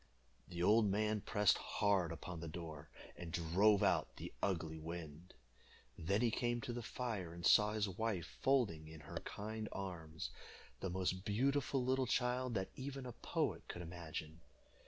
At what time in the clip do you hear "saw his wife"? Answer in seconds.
7.45-8.25